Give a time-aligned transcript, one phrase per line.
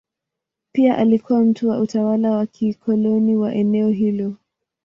[0.71, 4.35] Pia alikuwa mkuu wa utawala wa kikoloni wa eneo hilo.